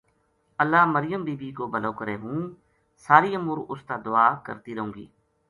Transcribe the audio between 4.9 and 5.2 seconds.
گی